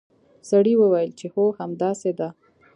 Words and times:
سړي 0.49 0.73
وویل 0.77 1.11
چې 1.19 1.27
هو 1.33 1.45
همداسې 1.59 2.11
ده. 2.19 2.29